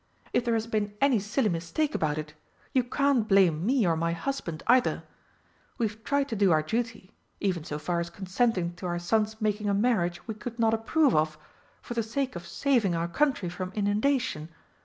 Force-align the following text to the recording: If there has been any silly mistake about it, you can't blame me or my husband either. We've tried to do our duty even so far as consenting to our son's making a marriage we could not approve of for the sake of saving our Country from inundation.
If 0.33 0.43
there 0.43 0.55
has 0.55 0.65
been 0.65 0.95
any 0.99 1.19
silly 1.19 1.49
mistake 1.49 1.93
about 1.93 2.17
it, 2.17 2.33
you 2.73 2.83
can't 2.83 3.27
blame 3.27 3.63
me 3.63 3.85
or 3.85 3.95
my 3.95 4.13
husband 4.13 4.63
either. 4.65 5.03
We've 5.77 6.03
tried 6.03 6.27
to 6.29 6.35
do 6.35 6.51
our 6.51 6.63
duty 6.63 7.11
even 7.39 7.63
so 7.63 7.77
far 7.77 7.99
as 7.99 8.09
consenting 8.09 8.73
to 8.77 8.87
our 8.87 8.97
son's 8.97 9.39
making 9.39 9.69
a 9.69 9.75
marriage 9.75 10.25
we 10.27 10.33
could 10.33 10.57
not 10.57 10.73
approve 10.73 11.15
of 11.15 11.37
for 11.83 11.93
the 11.93 12.01
sake 12.01 12.35
of 12.35 12.47
saving 12.47 12.95
our 12.95 13.07
Country 13.07 13.47
from 13.47 13.71
inundation. 13.73 14.49